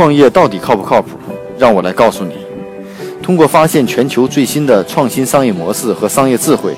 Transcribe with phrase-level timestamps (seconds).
[0.00, 1.10] 创业到底靠不靠谱？
[1.58, 2.38] 让我来告诉你。
[3.22, 6.74] 通过发现全球最新的创新商业模式和商业智慧，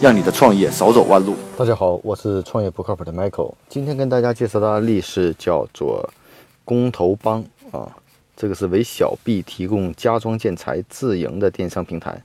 [0.00, 1.36] 让你的创业少走弯路。
[1.56, 3.54] 大家好，我是创业不靠谱的 Michael。
[3.68, 6.12] 今天跟大家介绍的案例是叫做
[6.64, 7.86] 工头帮啊，
[8.36, 12.20] 这个是为小 B 提供家装建材自营的电商平台。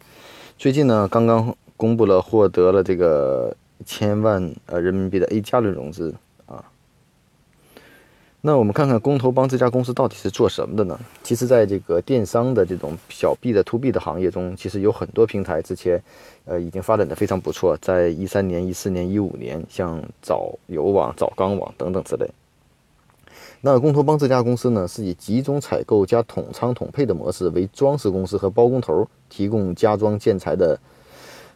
[0.58, 3.56] 最近呢，刚刚公布了获得了这个
[3.86, 6.16] 千万呃人民币的 A 加轮融资。
[8.42, 10.98] 那我们看看工头帮这家公司到底是做什么的呢？
[11.22, 16.02] 其实，在这个电商的这种小 B 的 To B 的行业中，其实有很多平台之前，
[16.46, 17.78] 呃，已经发展的非常不错。
[17.82, 22.32] 在一三年、一四年、一五年，像早有网、早钢网等等之类。
[23.60, 30.80] 那工头帮这家公司呢，是以集中采购加统仓统配的模式，为装饰公司和包工头提供家装建材的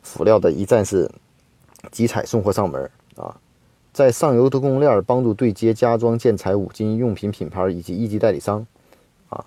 [0.02, 1.10] 辅料的一站式
[1.92, 3.34] 集采送货上门啊。
[3.94, 8.66] 在上游的供应链帮助对接家装建材、五金用品品牌以及一级代理商，
[9.30, 9.46] 啊，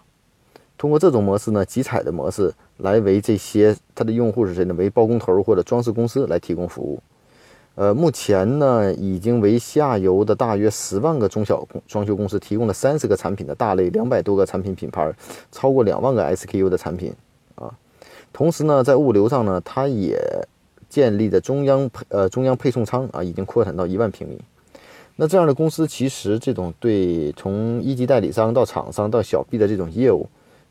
[0.78, 4.72] 通过这种模式呢，集采的模式来为这些它的用户是谁呢？
[4.74, 7.02] 为包工头或者装饰公司来提供服务。
[7.74, 15.12] 呃，目前呢，已经为下游的大约十万个中小装修公司提供了三十个产品的大类，两百多个产品品牌，
[15.50, 17.12] 超过两万个 SKU 的产品
[17.56, 17.74] 啊。
[18.32, 20.16] 同时呢，在物流上呢，它也。
[20.96, 24.40] 建立的中央配呃中央配送仓啊，已经扩展到一万平米。
[25.16, 30.26] 那这样的公司，其实这种对从一级代理商到厂商到小 B 的这种业务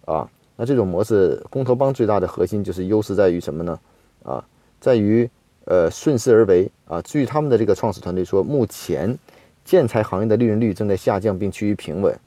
[0.06, 3.80] 啊，那这种模式，工头帮最大的核心就是优势在于什么呢？
[4.24, 4.44] 啊，
[4.80, 5.30] 在于
[5.66, 7.00] 呃顺势而为啊。
[7.04, 9.16] 据他们的这个创始团队说，目前
[9.64, 12.18] 建材行业的利润率正在下降并趋于平稳，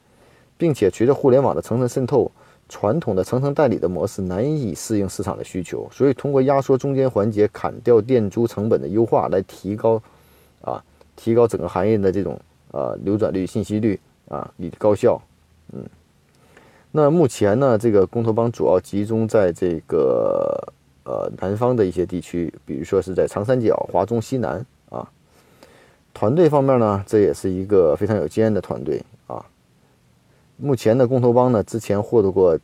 [0.57, 2.31] 并且随着互联网的层层渗透。
[2.69, 10.01] 传统的层层代理的模式难以适应市场的需求，所以通过压缩中间环节、砍掉店租成本的优化来提高，
[10.61, 10.81] 啊，
[11.15, 12.39] 提高整个行业的这种
[12.71, 15.19] 呃流转率、信息率啊，以高效。
[15.73, 15.83] 嗯，
[16.91, 25.09] 那目前呢，这个工头帮主要集中在这个呃南方的一些地区，比如说是在长三角、华中、西南啊。
[26.13, 29.01] 团队方面呢，这也是一个非常有经验的团队。
[30.61, 32.59] 目前的工头帮呢，之前获得过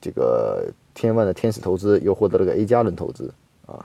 [0.00, 3.32] 这个天万的天使投资，又获得了个 A 加轮投资
[3.66, 3.84] 啊。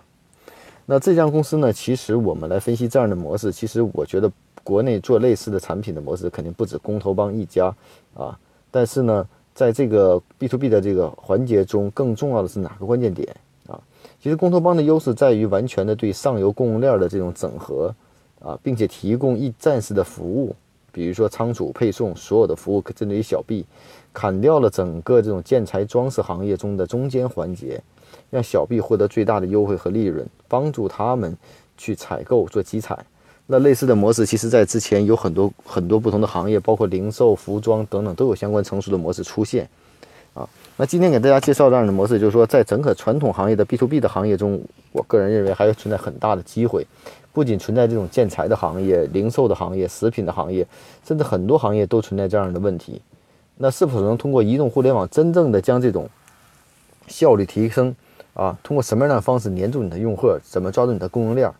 [0.85, 4.29] 那这家公司呢，其实我们来分析这样的模式，其实我觉得
[4.63, 7.73] 国内做类似的产品的模式肯定不止工头帮一家
[8.13, 8.37] 啊。
[8.69, 13.33] 但是呢，在这个 B to B 的这个环节中，更重要的是哪个关键点
[13.67, 13.79] 啊？
[14.21, 17.95] 其实工头帮的优势在于完全的对上游供应链的这种整合
[18.41, 20.53] 啊，并且提供一站式的服务。
[20.93, 23.65] 比如说仓储配送所有的服务针对于小 B，
[24.13, 27.81] 砍掉了整个这种建材装饰行业中的中间环节，
[28.29, 31.35] 让小 B 获得最大的优惠和利润，帮助他们
[31.75, 32.97] 去采购做集采。
[33.47, 39.67] 那类似的模式，其实在之前有很多很多不同的行业，包括零售、服装等等，都有相关成熟的模式出现。
[40.33, 44.61] 啊，那今天给大家介绍这样的模式，就是说在整个传统行业的 B to B 的行业中，
[44.91, 46.87] 我个人认为还有存在很大的机会。
[47.33, 50.65] 不仅存在这种建材的行业、零售的行业、食品的行业，
[51.05, 53.01] 甚至很多行业都存在这样的问题。
[53.57, 56.07] 那是否能通过移动互联网真正的将这种
[57.07, 57.95] 效率提升
[58.33, 58.57] 啊？
[58.63, 60.29] 通过什么样的方式黏住你的用户？
[60.43, 61.51] 怎么抓住你的供应链？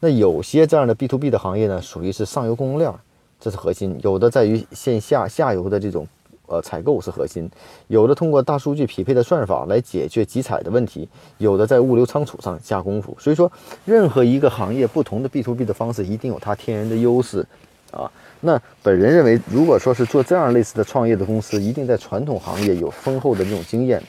[0.00, 2.92] 那有些这样的 B to B 的行业呢，属于是上游供应链，
[3.40, 6.06] 这是核心；有的在于线下下游的这种。
[6.46, 7.50] 呃，采购是核心，
[7.88, 11.08] 有的通过大数据匹配的算法来解决集采的问题，
[11.38, 13.16] 有的在物流仓储上下功夫。
[13.18, 13.50] 所以说，
[13.84, 17.44] 任何一个行业不同的 B to B 的方式，一定有它天然的优势
[17.90, 18.10] 啊。
[18.40, 24.02] 那本人认为，如果说是做这样类似的创业的公司，一定在传统行业有丰厚的这种经验，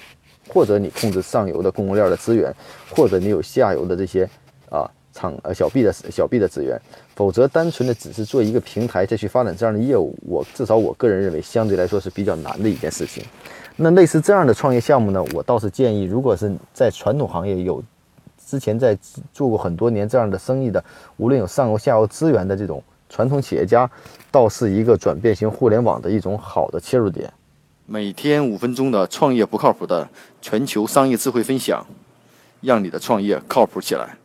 [0.50, 2.54] 或者你控制上游的供应链的资源，
[2.90, 4.30] 或者你有下游的这些
[4.69, 4.90] 啊。
[5.17, 6.79] 厂呃小 B 的小 B 的资源，
[7.16, 13.23] 否则单纯的只是做一个平台再去发展这样的业务，我至少我个人认为相对来说是比较难的一件事情。
[13.75, 17.83] 那类似这样的创业项目呢，我倒是建议，如果是在传统行业有
[18.45, 18.95] 之前在
[19.33, 20.83] 做过很多年这样的生意的，
[21.17, 23.89] 无论有上游下游资源的这种传统企业家，
[24.31, 27.31] 倒是一个转变型互联网的一种好的切入点。
[27.86, 30.07] 每天五分钟的创业不靠谱的
[30.42, 31.86] 全球商业智慧分享，
[32.62, 34.18] 让你的创业靠谱起来。